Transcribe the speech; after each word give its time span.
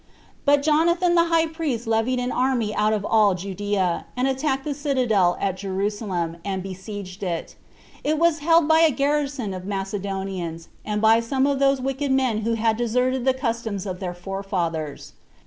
But 0.45 0.63
Jonathan 0.63 1.13
the 1.13 1.25
high 1.25 1.45
priest 1.45 1.85
levied 1.85 2.17
an 2.17 2.31
army 2.31 2.73
out 2.73 2.91
of 2.91 3.05
all 3.05 3.35
Judea, 3.35 4.07
and 4.17 4.27
attacked 4.27 4.63
the 4.63 4.73
citadel 4.73 5.37
at 5.39 5.57
Jerusalem, 5.57 6.37
and 6.43 6.63
besieged 6.63 7.21
it. 7.21 7.55
It 8.03 8.17
was 8.17 8.39
held 8.39 8.67
by 8.67 8.79
a 8.79 8.89
garrison 8.89 9.53
of 9.53 9.65
Macedonians, 9.65 10.69
and 10.83 11.03
by 11.03 11.19
some 11.19 11.45
of 11.45 11.59
those 11.59 11.79
wicked 11.79 12.11
men 12.11 12.39
who 12.39 12.55
had 12.55 12.77
deserted 12.77 13.25
the 13.25 13.35
customs 13.35 13.85
of 13.85 13.99
their 13.99 14.15
forefathers. 14.15 15.13